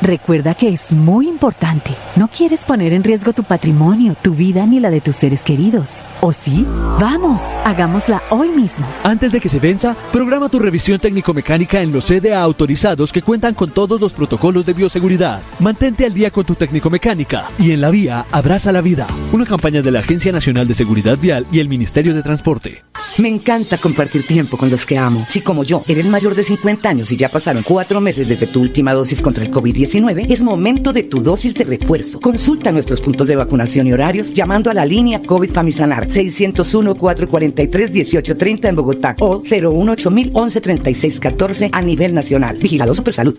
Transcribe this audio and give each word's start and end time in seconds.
Recuerda 0.00 0.54
que 0.54 0.68
es 0.68 0.92
muy 0.92 1.28
importante. 1.28 1.90
No 2.14 2.28
quieres 2.28 2.64
poner 2.64 2.92
en 2.92 3.02
riesgo 3.02 3.32
tu 3.32 3.42
patrimonio, 3.42 4.16
tu 4.22 4.32
vida 4.32 4.64
ni 4.64 4.78
la 4.78 4.90
de 4.90 5.00
tus 5.00 5.16
seres 5.16 5.42
queridos. 5.42 6.02
¿O 6.20 6.32
sí? 6.32 6.64
Vamos, 7.00 7.42
hagámosla 7.64 8.22
hoy 8.30 8.48
mismo. 8.50 8.86
Antes 9.02 9.32
de 9.32 9.40
que 9.40 9.48
se 9.48 9.58
venza, 9.58 9.96
programa 10.12 10.48
tu 10.48 10.60
revisión 10.60 11.00
técnico-mecánica 11.00 11.82
en 11.82 11.92
los 11.92 12.06
CDA 12.06 12.40
autorizados 12.40 13.12
que 13.12 13.22
cuentan 13.22 13.54
con 13.54 13.70
todos 13.70 14.00
los 14.00 14.12
protocolos 14.12 14.64
de 14.64 14.74
bioseguridad. 14.74 15.42
Mantente 15.58 16.06
al 16.06 16.14
día 16.14 16.30
con 16.30 16.44
tu 16.44 16.54
técnico-mecánica 16.54 17.50
y 17.58 17.72
en 17.72 17.80
la 17.80 17.90
vía 17.90 18.24
abraza 18.30 18.70
la 18.70 18.80
vida. 18.80 19.06
Una 19.32 19.46
campaña 19.46 19.82
de 19.82 19.90
la 19.90 20.00
Agencia 20.00 20.30
Nacional 20.30 20.68
de 20.68 20.74
Seguridad 20.74 21.18
Vial 21.18 21.44
y 21.50 21.58
el 21.58 21.68
Ministerio 21.68 22.14
de 22.14 22.22
Transporte. 22.22 22.84
Me 23.18 23.28
encanta 23.28 23.78
compartir 23.78 24.28
tiempo 24.28 24.56
con 24.56 24.70
los 24.70 24.86
que 24.86 24.96
amo. 24.96 25.26
Si 25.28 25.40
como 25.40 25.64
yo 25.64 25.82
eres 25.88 26.06
mayor 26.06 26.36
de 26.36 26.44
50 26.44 26.88
años 26.88 27.10
y 27.10 27.16
ya 27.16 27.28
pasaron 27.28 27.64
cuatro 27.64 28.00
meses 28.00 28.28
desde 28.28 28.46
tu 28.46 28.60
última 28.60 28.92
dosis 28.92 29.20
contra 29.20 29.44
el 29.44 29.50
COVID-19, 29.50 29.87
es 29.94 30.42
momento 30.42 30.92
de 30.92 31.02
tu 31.02 31.22
dosis 31.22 31.54
de 31.54 31.64
refuerzo. 31.64 32.20
Consulta 32.20 32.70
nuestros 32.72 33.00
puntos 33.00 33.26
de 33.26 33.36
vacunación 33.36 33.86
y 33.86 33.94
horarios 33.94 34.34
llamando 34.34 34.70
a 34.70 34.74
la 34.74 34.84
línea 34.84 35.18
COVID 35.20 35.50
Famisanar 35.50 36.08
601-443-1830 36.08 38.68
en 38.68 38.76
Bogotá 38.76 39.16
o 39.18 39.38
018 39.38 40.10
1136 40.10 41.20
14 41.20 41.70
a 41.72 41.80
nivel 41.80 42.12
nacional. 42.14 42.58
Vigilado 42.58 42.92
Supersalud. 42.92 43.38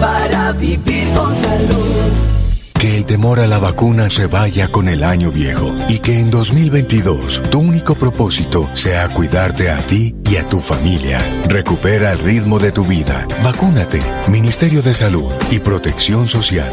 Para 0.00 0.52
vivir 0.52 1.08
con 1.14 1.34
salud. 1.34 2.30
Que 2.80 2.96
el 2.96 3.04
temor 3.04 3.40
a 3.40 3.46
la 3.46 3.58
vacuna 3.58 4.08
se 4.08 4.26
vaya 4.26 4.72
con 4.72 4.88
el 4.88 5.04
año 5.04 5.30
viejo 5.30 5.74
y 5.88 5.98
que 5.98 6.18
en 6.18 6.30
2022 6.30 7.42
tu 7.50 7.58
único 7.60 7.94
propósito 7.94 8.70
sea 8.74 9.12
cuidarte 9.12 9.70
a 9.70 9.84
ti 9.86 10.16
y 10.24 10.36
a 10.36 10.48
tu 10.48 10.60
familia. 10.60 11.44
Recupera 11.46 12.12
el 12.12 12.20
ritmo 12.20 12.58
de 12.58 12.72
tu 12.72 12.84
vida. 12.84 13.28
Vacúnate. 13.44 14.00
Ministerio 14.28 14.80
de 14.80 14.94
Salud 14.94 15.30
y 15.50 15.58
Protección 15.58 16.26
Social. 16.26 16.72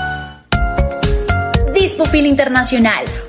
Dispofil 2.11 2.29
Internacional, 2.29 3.05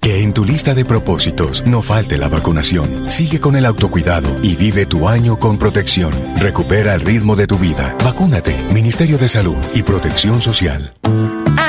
Que 0.00 0.22
en 0.22 0.32
tu 0.32 0.44
lista 0.44 0.74
de 0.74 0.84
propósitos 0.84 1.64
no 1.66 1.82
falte 1.82 2.16
la 2.18 2.28
vacunación. 2.28 3.10
Sigue 3.10 3.40
con 3.40 3.56
el 3.56 3.66
autocuidado 3.66 4.38
y 4.42 4.54
vive 4.56 4.86
tu 4.86 5.08
año 5.08 5.38
con 5.38 5.58
protección. 5.58 6.12
Recupera 6.36 6.94
el 6.94 7.00
ritmo 7.00 7.36
de 7.36 7.46
tu 7.46 7.58
vida. 7.58 7.96
Vacúnate. 8.04 8.56
Ministerio 8.72 9.18
de 9.18 9.28
Salud 9.28 9.58
y 9.74 9.82
Protección 9.82 10.40
Social. 10.40 10.94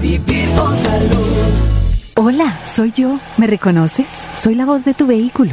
Vivir 0.00 0.48
con 0.56 0.76
salud. 0.76 1.26
Hola, 2.16 2.58
soy 2.66 2.92
yo. 2.92 3.18
¿Me 3.36 3.46
reconoces? 3.46 4.06
Soy 4.34 4.54
la 4.54 4.66
voz 4.66 4.84
de 4.84 4.94
tu 4.94 5.06
vehículo 5.06 5.52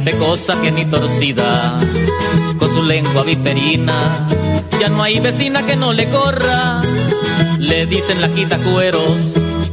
Caripecosa 0.00 0.60
que 0.62 0.72
ni 0.72 0.86
torcida, 0.86 1.78
con 2.58 2.74
su 2.74 2.82
lengua 2.82 3.22
viperina, 3.22 4.26
ya 4.80 4.88
no 4.88 5.02
hay 5.02 5.20
vecina 5.20 5.62
que 5.62 5.76
no 5.76 5.92
le 5.92 6.06
corra. 6.08 6.80
Le 7.58 7.86
dicen 7.86 8.20
la 8.20 8.28
quita 8.28 8.56
cueros 8.58 9.16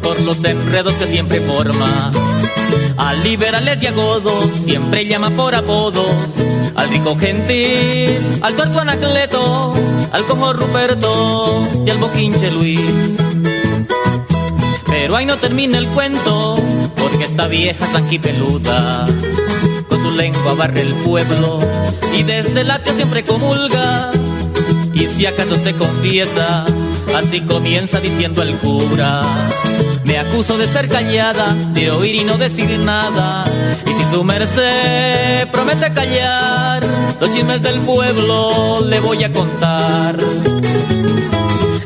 por 0.01 0.19
los 0.21 0.43
enredos 0.43 0.93
que 0.95 1.07
siempre 1.07 1.39
forma. 1.39 2.11
A 2.97 3.13
liberales 3.13 3.81
y 3.81 3.87
agodos 3.87 4.53
siempre 4.53 5.05
llama 5.05 5.29
por 5.29 5.55
apodos. 5.55 6.11
Al 6.75 6.89
rico 6.89 7.17
gentil, 7.17 8.39
al 8.41 8.53
tuerto 8.53 8.81
anacleto, 8.81 9.73
al 10.11 10.25
cojo 10.25 10.53
Ruperto 10.53 11.67
y 11.85 11.89
al 11.89 11.97
boquinche 11.99 12.51
Luis. 12.51 12.81
Pero 14.87 15.15
ahí 15.15 15.25
no 15.25 15.37
termina 15.37 15.77
el 15.77 15.87
cuento, 15.87 16.55
porque 16.97 17.23
esta 17.23 17.47
vieja 17.47 17.85
peluda 18.21 19.05
con 19.05 19.35
su 19.35 19.46
lengua 20.17 20.55
barre 20.55 20.81
el 20.81 20.95
pueblo 20.95 21.59
y 22.17 22.23
desde 22.23 22.61
el 22.61 22.71
atrio 22.71 22.95
siempre 22.95 23.23
comulga. 23.23 24.11
Y 24.93 25.05
si 25.05 25.27
acaso 25.27 25.55
se 25.55 25.73
confiesa, 25.73 26.65
así 27.15 27.41
comienza 27.41 27.99
diciendo 27.99 28.41
el 28.41 28.57
cura. 28.57 29.21
Me 30.05 30.17
acuso 30.17 30.57
de 30.57 30.67
ser 30.67 30.89
callada, 30.89 31.53
de 31.73 31.91
oír 31.91 32.15
y 32.15 32.23
no 32.23 32.37
decir 32.37 32.79
nada. 32.79 33.43
Y 33.85 33.93
si 33.93 34.03
su 34.11 34.23
merced 34.23 35.47
promete 35.51 35.93
callar, 35.93 36.83
los 37.19 37.31
chismes 37.31 37.61
del 37.61 37.79
pueblo 37.81 38.81
le 38.87 38.99
voy 38.99 39.23
a 39.23 39.31
contar. 39.31 40.17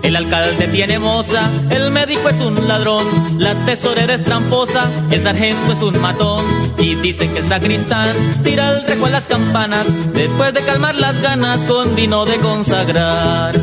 El 0.04 0.16
alcalde 0.16 0.68
tiene 0.68 1.00
moza, 1.00 1.50
el 1.70 1.92
médico 1.92 2.30
es 2.30 2.40
un 2.42 2.68
ladrón, 2.68 3.06
la 3.40 3.54
tesorera 3.66 4.14
es 4.14 4.24
tramposa, 4.24 4.90
el 5.10 5.22
sargento 5.22 5.74
es 5.74 5.82
un 5.82 6.02
matón. 6.02 6.71
Y 6.82 6.96
dicen 6.96 7.32
que 7.32 7.40
el 7.40 7.48
sacristán 7.48 8.10
tira 8.44 8.72
el 8.72 8.88
rejo 8.88 9.06
a 9.06 9.12
las 9.12 9.26
campanas, 9.26 9.86
después 10.14 10.52
de 10.54 10.62
calmar 10.62 10.96
las 10.96 11.22
ganas 11.22 11.60
con 11.62 11.96
vino 11.96 12.26
de 12.26 12.36
consagrar. 12.38 13.54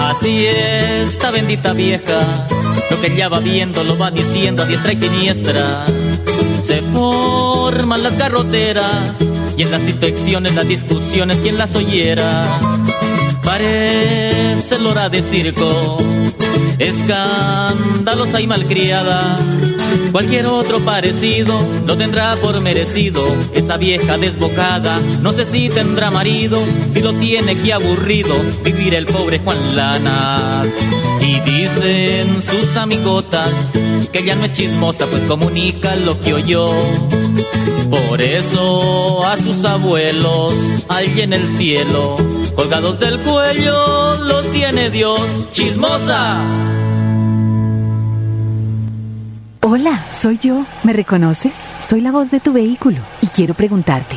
Así 0.00 0.46
es, 0.46 1.12
esta 1.12 1.30
bendita 1.30 1.72
vieja, 1.72 2.46
lo 2.90 3.00
que 3.00 3.06
ella 3.12 3.28
va 3.28 3.38
viendo 3.38 3.84
lo 3.84 3.96
va 3.96 4.10
diciendo 4.10 4.64
a 4.64 4.66
diestra 4.66 4.92
y 4.92 4.96
siniestra. 4.96 5.84
Se 6.62 6.80
forman 6.80 8.02
las 8.02 8.16
garroteras 8.16 9.14
y 9.56 9.62
en 9.62 9.70
las 9.70 9.82
inspecciones, 9.82 10.54
las 10.54 10.68
discusiones, 10.68 11.38
quien 11.38 11.58
las 11.58 11.74
oyera. 11.76 12.46
Parece 13.44 14.78
lora 14.78 15.08
de 15.08 15.22
circo, 15.22 15.96
escandalosa 16.78 18.40
y 18.40 18.46
malcriada. 18.46 19.36
Cualquier 20.12 20.46
otro 20.46 20.80
parecido 20.80 21.58
lo 21.86 21.96
tendrá 21.96 22.36
por 22.36 22.60
merecido. 22.60 23.22
Esa 23.54 23.76
vieja 23.76 24.18
desbocada, 24.18 25.00
no 25.20 25.32
sé 25.32 25.44
si 25.44 25.68
tendrá 25.68 26.10
marido, 26.10 26.62
si 26.92 27.00
lo 27.00 27.12
tiene 27.14 27.56
que 27.56 27.72
aburrido 27.72 28.34
vivir 28.64 28.94
el 28.94 29.06
pobre 29.06 29.38
Juan 29.38 29.76
Lanas. 29.76 30.68
Y 31.20 31.40
dicen 31.40 32.42
sus 32.42 32.76
amigotas 32.76 33.72
que 34.12 34.20
ella 34.20 34.34
no 34.34 34.44
es 34.44 34.52
chismosa, 34.52 35.06
pues 35.06 35.22
comunica 35.24 35.96
lo 35.96 36.20
que 36.20 36.34
oyó. 36.34 36.68
Por 37.90 38.22
eso 38.22 39.24
a 39.26 39.36
sus 39.36 39.64
abuelos, 39.64 40.54
allí 40.88 41.20
en 41.20 41.34
el 41.34 41.46
cielo, 41.48 42.16
colgados 42.54 42.98
del 42.98 43.20
cuello, 43.20 44.16
los 44.24 44.50
tiene 44.50 44.90
Dios. 44.90 45.20
¡Chismosa! 45.50 46.81
Hola, 49.74 50.04
soy 50.12 50.36
yo. 50.36 50.66
¿Me 50.82 50.92
reconoces? 50.92 51.54
Soy 51.80 52.02
la 52.02 52.12
voz 52.12 52.30
de 52.30 52.40
tu 52.40 52.52
vehículo 52.52 52.98
y 53.22 53.28
quiero 53.28 53.54
preguntarte, 53.54 54.16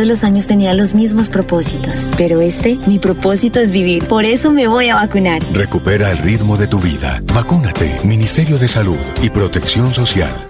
Todos 0.00 0.08
los 0.08 0.24
años 0.24 0.46
tenía 0.46 0.72
los 0.72 0.94
mismos 0.94 1.28
propósitos, 1.28 2.12
pero 2.16 2.40
este, 2.40 2.78
mi 2.86 2.98
propósito 2.98 3.60
es 3.60 3.70
vivir. 3.70 4.06
Por 4.06 4.24
eso 4.24 4.50
me 4.50 4.66
voy 4.66 4.88
a 4.88 4.94
vacunar. 4.94 5.42
Recupera 5.52 6.10
el 6.10 6.16
ritmo 6.16 6.56
de 6.56 6.68
tu 6.68 6.78
vida. 6.78 7.20
Vacúnate. 7.34 8.00
Ministerio 8.02 8.56
de 8.56 8.66
Salud 8.66 8.96
y 9.20 9.28
Protección 9.28 9.92
Social. 9.92 10.49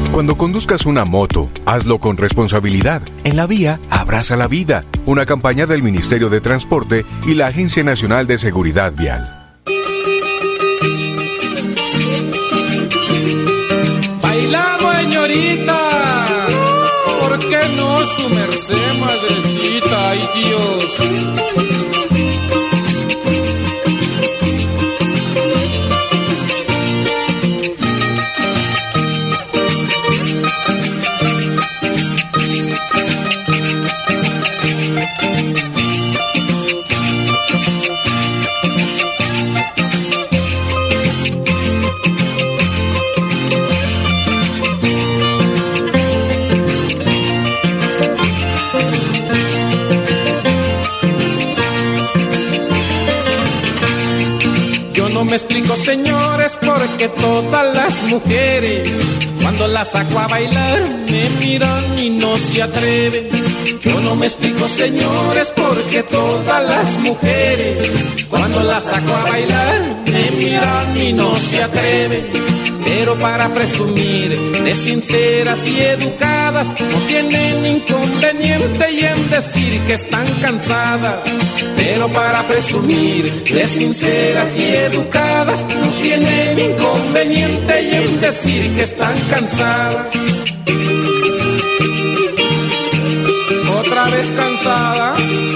Cuando 0.11 0.35
conduzcas 0.35 0.85
una 0.85 1.05
moto, 1.05 1.49
hazlo 1.65 1.99
con 1.99 2.17
responsabilidad. 2.17 3.01
En 3.23 3.37
la 3.37 3.47
vía, 3.47 3.79
abraza 3.89 4.35
la 4.35 4.49
vida. 4.49 4.83
Una 5.05 5.25
campaña 5.25 5.65
del 5.65 5.81
Ministerio 5.81 6.29
de 6.29 6.41
Transporte 6.41 7.05
y 7.25 7.33
la 7.33 7.47
Agencia 7.47 7.81
Nacional 7.81 8.27
de 8.27 8.37
Seguridad 8.37 8.91
Vial. 8.91 9.53
Bailamos, 14.21 14.95
señorita. 14.97 15.79
¿Por 17.21 17.39
qué 17.39 17.61
no 17.77 18.05
su 18.05 18.29
madrecita? 18.99 20.09
Ay, 20.09 20.19
Dios. 20.35 21.70
Me 55.31 55.37
explico, 55.37 55.77
señores, 55.77 56.59
porque 56.59 57.07
todas 57.07 57.73
las 57.73 58.03
mujeres, 58.03 58.85
cuando 59.41 59.65
las 59.69 59.91
saco 59.91 60.19
a 60.19 60.27
bailar, 60.27 60.81
me 61.09 61.29
miran 61.39 61.97
y 61.97 62.09
no 62.09 62.37
se 62.37 62.61
atreven. 62.61 63.29
Yo 63.79 64.01
no 64.01 64.17
me 64.17 64.25
explico, 64.25 64.67
señores, 64.67 65.53
porque 65.55 66.03
todas 66.03 66.65
las 66.65 66.99
mujeres, 66.99 67.77
cuando 68.29 68.59
las 68.59 68.83
saco 68.83 69.15
a 69.15 69.23
bailar, 69.23 70.03
me 70.05 70.31
miran 70.31 70.97
y 71.01 71.13
no 71.13 71.33
se 71.37 71.63
atreven. 71.63 72.60
Pero 72.83 73.15
para 73.15 73.49
presumir 73.53 74.37
de 74.63 74.75
sinceras 74.75 75.65
y 75.65 75.81
educadas, 75.81 76.69
no 76.79 76.97
tienen 77.07 77.65
inconveniente 77.65 78.91
y 78.91 79.05
en 79.05 79.29
decir 79.29 79.81
que 79.87 79.93
están 79.93 80.27
cansadas. 80.41 81.23
Pero 81.75 82.07
para 82.09 82.43
presumir 82.47 83.43
de 83.43 83.67
sinceras 83.67 84.57
y 84.57 84.75
educadas, 84.75 85.65
no 85.65 85.87
tienen 86.01 86.59
inconveniente 86.59 87.83
y 87.83 87.95
en 87.95 88.21
decir 88.21 88.75
que 88.75 88.83
están 88.83 89.17
cansadas. 89.29 90.11
Otra 93.79 94.05
vez 94.05 94.29
cansada. 94.31 95.50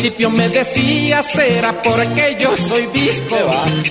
Principio 0.00 0.30
me 0.30 0.48
decía 0.48 1.22
será 1.22 1.82
porque 1.82 2.38
yo 2.40 2.56
soy 2.56 2.86
visco, 2.86 3.36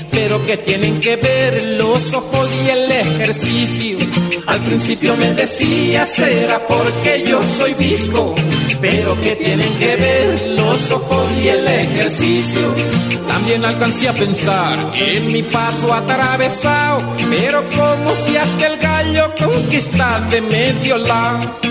pero 0.10 0.44
que 0.44 0.58
tienen 0.58 1.00
que 1.00 1.18
ver 1.18 1.62
los 1.78 2.12
ojos 2.16 2.50
y 2.66 2.70
el 2.72 2.92
ejercicio. 2.92 4.00
Al 4.48 4.60
principio 4.62 5.16
me 5.16 5.32
decía 5.36 6.08
será 6.08 6.66
porque 6.68 7.24
yo 7.28 7.40
soy 7.56 7.76
visco, 7.76 8.34
pero 8.82 9.22
que 9.22 9.36
tienen 9.36 9.72
que 9.78 9.96
ver 9.98 10.48
los 10.60 10.90
ojos 10.90 11.28
y 11.44 11.50
el 11.50 11.68
ejercicio. 11.68 12.74
También 13.28 13.64
alcancé 13.64 14.10
a 14.10 14.14
pensar 14.14 14.80
en 14.96 15.32
mi 15.32 15.44
paso 15.44 15.94
atravesado, 15.94 17.04
pero 17.30 17.64
como 17.70 18.16
si 18.26 18.36
hasta 18.36 18.66
el 18.66 18.78
gallo 18.80 19.32
conquista 19.38 20.22
de 20.32 20.42
medio 20.42 20.98
lado. 20.98 21.69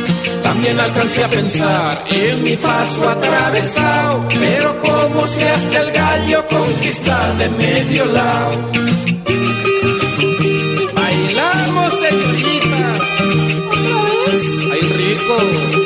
También 0.48 0.80
alcancé 0.80 1.24
a 1.24 1.28
pensar 1.28 2.04
en 2.10 2.42
mi 2.42 2.56
paso 2.56 3.06
atravesado, 3.06 4.26
pero 4.40 4.80
como 4.80 5.26
se 5.26 5.46
hace 5.46 5.76
el 5.76 5.92
gallo 5.92 6.42
conquistar 6.48 7.36
de 7.36 7.50
medio 7.50 8.06
lado. 8.06 8.70
Bailamos, 10.94 11.92
señorita. 11.92 12.98
Ay, 14.72 14.80
rico. 14.80 15.77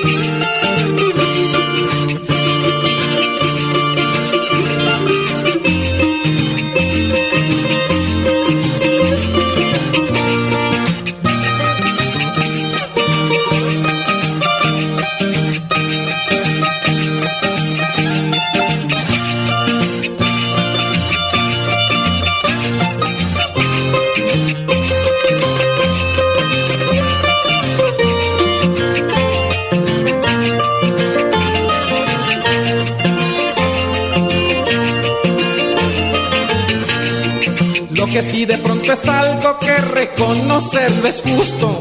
Que 38.12 38.22
sí 38.22 38.44
de 38.44 38.58
pronto 38.58 38.92
es 38.92 39.08
algo 39.08 39.58
que 39.58 39.74
reconocerlo 39.74 41.08
es 41.08 41.22
justo. 41.22 41.78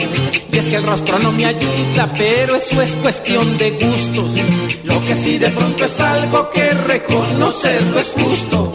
Es 0.61 0.67
que 0.67 0.75
el 0.75 0.83
rostro 0.83 1.17
no 1.17 1.31
me 1.31 1.47
ayuda, 1.47 2.13
pero 2.15 2.55
eso 2.55 2.79
es 2.83 2.91
cuestión 3.01 3.57
de 3.57 3.71
gustos. 3.71 4.35
Lo 4.83 5.03
que 5.05 5.15
sí 5.15 5.39
de 5.39 5.49
pronto 5.49 5.85
es 5.85 5.99
algo 5.99 6.51
que 6.51 6.69
reconocerlo 6.69 7.99
es 7.99 8.09
justo. 8.09 8.71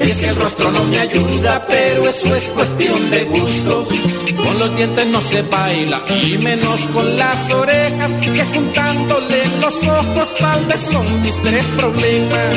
Es 0.00 0.16
que 0.16 0.26
el 0.26 0.34
rostro 0.34 0.72
no 0.72 0.82
me 0.86 0.98
ayuda, 0.98 1.64
pero 1.68 2.08
eso 2.08 2.34
es 2.34 2.42
cuestión 2.48 3.10
de 3.10 3.24
gustos. 3.26 3.88
Con 4.36 4.58
los 4.58 4.76
dientes 4.76 5.06
no 5.06 5.20
se 5.20 5.42
baila, 5.42 6.02
y 6.08 6.38
menos 6.38 6.80
con 6.92 7.16
las 7.16 7.50
orejas, 7.52 8.10
que 8.20 8.44
juntándole 8.54 9.42
los 9.60 9.74
ojos 9.86 10.34
tal 10.40 10.64
vez 10.64 10.80
son 10.90 11.22
mis 11.22 11.36
tres 11.42 11.64
problemas. 11.76 12.54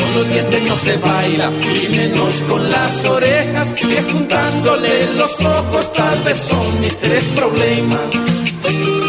Con 0.00 0.14
los 0.16 0.28
dientes 0.34 0.62
no 0.64 0.76
se 0.76 0.98
baila, 0.98 1.50
y 1.82 1.96
menos 1.96 2.34
con 2.46 2.70
las 2.70 3.04
orejas, 3.06 3.68
que 3.68 4.02
juntándole 4.12 5.14
los 5.16 5.40
ojos 5.40 5.92
tal 5.94 6.22
vez 6.24 6.38
son 6.38 6.80
mis 6.80 6.96
tres 6.98 7.24
problemas. 7.34 8.17
En 8.68 9.07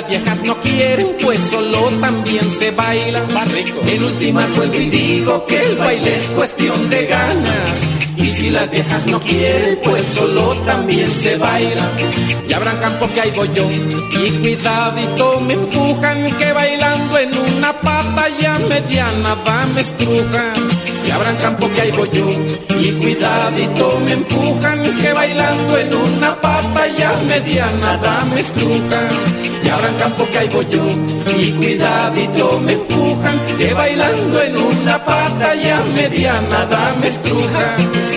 las 0.00 0.08
viejas 0.08 0.40
no 0.44 0.54
quieren, 0.60 1.08
pues 1.24 1.40
solo 1.40 1.90
también 2.00 2.48
se 2.56 2.70
baila. 2.70 3.20
Más 3.34 3.52
rico. 3.52 3.80
En 3.84 4.04
últimas 4.04 4.48
vuelvo 4.54 4.76
y 4.76 4.90
digo 4.90 5.44
que 5.46 5.60
el 5.60 5.76
baile 5.76 6.14
es 6.14 6.22
cuestión 6.36 6.88
de 6.88 7.06
ganas. 7.06 7.76
Y 8.16 8.30
si 8.30 8.50
las 8.50 8.70
viejas 8.70 9.06
no 9.06 9.18
quieren, 9.18 9.76
pues 9.82 10.04
solo 10.04 10.54
también 10.66 11.10
se 11.10 11.36
baila. 11.36 11.90
Y 12.48 12.52
habrán 12.52 12.76
campo 12.78 13.08
que 13.12 13.20
hay 13.22 13.32
yo 13.32 13.68
y 13.70 14.30
cuidadito 14.38 15.40
me 15.40 15.54
empujan 15.54 16.36
que 16.38 16.52
bailando 16.52 17.18
en 17.18 17.36
una 17.36 17.72
pata 17.80 18.28
ya 18.40 18.56
mediana 18.68 19.34
va 19.46 19.66
me 19.74 19.80
estrujan. 19.80 20.60
Y 21.06 21.10
habrán 21.10 21.36
campo 21.38 21.68
que 21.74 21.80
hay 21.80 21.90
yo 21.90 22.30
y 22.78 22.90
cuidadito 23.00 24.00
me 24.04 24.12
empujan 24.12 24.82
que 25.00 25.12
bailando 25.12 25.76
en 25.76 25.94
una 25.94 26.40
pata 26.40 26.57
ya 26.86 27.12
mediana 27.26 27.96
da 27.96 28.24
me 28.32 28.40
estrujan. 28.40 29.10
Y 29.64 29.68
habrán 29.68 29.96
campo 29.96 30.26
que 30.30 30.38
hay 30.38 30.48
yo 30.48 30.84
y 31.36 31.52
cuidadito 31.52 32.60
me 32.60 32.72
empujan 32.72 33.40
que 33.58 33.74
bailando 33.74 34.42
en 34.42 34.56
una 34.56 35.04
pata 35.04 35.54
ya 35.54 35.82
mediana 35.94 36.64
da 36.66 36.94
me 37.00 37.08
estrujan. 37.08 38.08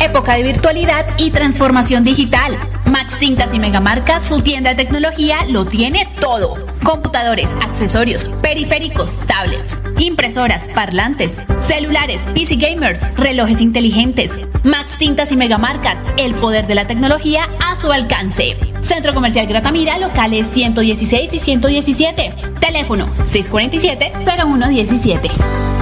Época 0.00 0.34
de 0.34 0.42
virtualidad 0.42 1.06
y 1.18 1.30
transformación 1.30 2.04
digital. 2.04 2.58
Max 2.84 3.18
Tintas 3.18 3.54
y 3.54 3.58
Megamarcas, 3.58 4.22
su 4.22 4.42
tienda 4.42 4.70
de 4.70 4.76
tecnología, 4.76 5.38
lo 5.48 5.64
tiene 5.64 6.06
todo. 6.20 6.71
Computadores, 6.84 7.54
accesorios, 7.62 8.26
periféricos, 8.42 9.20
tablets, 9.20 9.78
impresoras, 9.98 10.66
parlantes, 10.74 11.40
celulares, 11.58 12.26
PC 12.34 12.56
gamers, 12.56 13.16
relojes 13.16 13.60
inteligentes. 13.60 14.40
Max 14.64 14.98
Tintas 14.98 15.30
y 15.32 15.36
Megamarcas, 15.36 16.04
el 16.16 16.34
poder 16.34 16.66
de 16.66 16.74
la 16.74 16.86
tecnología 16.86 17.48
a 17.60 17.76
su 17.76 17.92
alcance. 17.92 18.56
Centro 18.80 19.14
Comercial 19.14 19.46
Gratamira, 19.46 19.98
locales 19.98 20.46
116 20.48 21.34
y 21.34 21.38
117. 21.38 22.34
Teléfono 22.60 23.06
647-0117. 23.18 25.81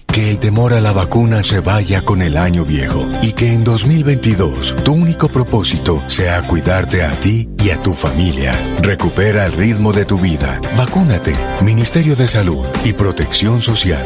Que 0.11 0.29
el 0.29 0.39
temor 0.39 0.73
a 0.73 0.81
la 0.81 0.91
vacuna 0.91 1.41
se 1.41 1.61
vaya 1.61 2.01
con 2.01 2.21
el 2.21 2.35
año 2.35 2.65
viejo 2.65 3.07
y 3.21 3.31
que 3.31 3.53
en 3.53 3.63
2022 3.63 4.75
tu 4.83 4.91
único 4.91 5.29
propósito 5.29 6.03
sea 6.07 6.45
cuidarte 6.45 7.03
a 7.03 7.17
ti 7.19 7.49
y 7.57 7.69
a 7.69 7.81
tu 7.81 7.93
familia. 7.93 8.51
Recupera 8.81 9.45
el 9.45 9.53
ritmo 9.53 9.93
de 9.93 10.03
tu 10.03 10.17
vida. 10.17 10.59
Vacúnate. 10.75 11.33
Ministerio 11.61 12.17
de 12.17 12.27
Salud 12.27 12.65
y 12.83 12.91
Protección 12.91 13.61
Social. 13.61 14.05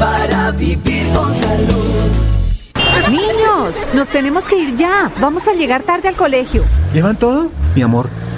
Para 0.00 0.50
vivir 0.52 1.06
con 1.14 1.34
salud. 1.34 2.08
Niños, 3.10 3.76
nos 3.92 4.08
tenemos 4.08 4.48
que 4.48 4.56
ir 4.56 4.74
ya. 4.74 5.12
Vamos 5.20 5.46
a 5.46 5.52
llegar 5.52 5.82
tarde 5.82 6.08
al 6.08 6.16
colegio. 6.16 6.64
¿Llevan 6.94 7.16
todo? 7.16 7.50
Mi 7.74 7.82
amor, 7.82 8.08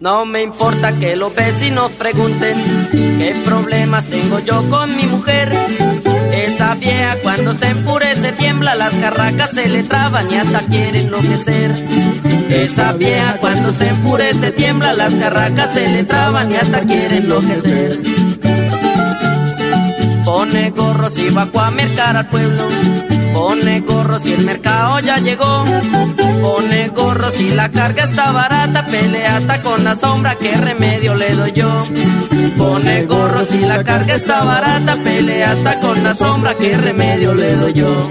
No 0.00 0.24
me 0.24 0.42
importa 0.42 0.92
que 0.92 1.16
los 1.16 1.34
vecinos 1.34 1.90
pregunten 1.92 2.54
qué 2.92 3.34
problemas 3.44 4.04
tengo 4.04 4.38
yo 4.38 4.62
con 4.70 4.96
mi 4.96 5.06
mujer. 5.06 5.52
Esa 6.32 6.74
vieja 6.76 7.16
cuando 7.20 7.52
se 7.54 7.66
enfurece 7.66 8.30
tiembla, 8.32 8.76
las 8.76 8.94
carracas 8.94 9.50
se 9.50 9.68
le 9.68 9.82
traban 9.82 10.32
y 10.32 10.36
hasta 10.36 10.60
quiere 10.60 11.00
enloquecer. 11.00 11.74
Esa 12.48 12.92
vieja 12.92 13.38
cuando 13.40 13.72
se 13.72 13.88
enfurece 13.88 14.52
tiembla, 14.52 14.92
las 14.92 15.16
carracas 15.16 15.74
se 15.74 15.88
le 15.88 16.04
traban 16.04 16.52
y 16.52 16.54
hasta 16.54 16.80
quiere 16.82 17.16
enloquecer. 17.18 17.98
Pone 20.28 20.70
gorros 20.72 21.18
y 21.18 21.30
va 21.30 21.48
a 21.54 21.70
mercar 21.70 22.14
al 22.14 22.28
pueblo. 22.28 22.68
Pone 23.32 23.80
gorros 23.80 24.26
y 24.26 24.34
el 24.34 24.44
mercado 24.44 25.00
ya 25.00 25.16
llegó. 25.16 25.64
Pone 26.42 26.88
gorros 26.88 27.40
y 27.40 27.54
la 27.54 27.70
carga 27.70 28.04
está 28.04 28.30
barata. 28.30 28.84
Pelea 28.84 29.38
hasta 29.38 29.62
con 29.62 29.84
la 29.84 29.96
sombra, 29.96 30.34
¿qué 30.34 30.54
remedio 30.54 31.14
le 31.14 31.34
doy 31.34 31.52
yo? 31.52 31.82
Pone 32.58 33.06
gorros 33.06 33.54
y 33.54 33.60
la 33.60 33.82
carga 33.82 34.16
está 34.16 34.44
barata. 34.44 34.96
Pelea 34.96 35.52
hasta 35.52 35.80
con 35.80 36.04
la 36.04 36.14
sombra, 36.14 36.54
¿qué 36.54 36.76
remedio 36.76 37.32
le 37.32 37.56
doy 37.56 37.72
yo? 37.72 38.10